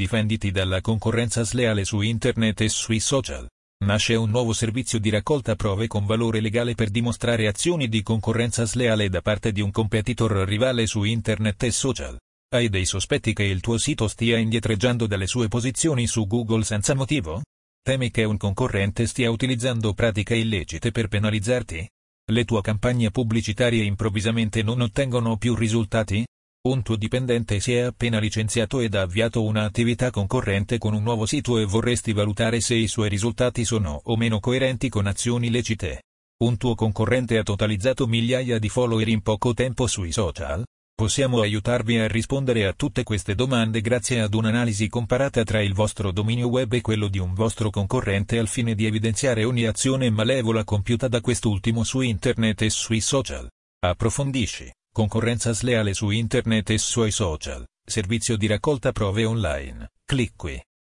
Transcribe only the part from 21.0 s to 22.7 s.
penalizzarti? Le tue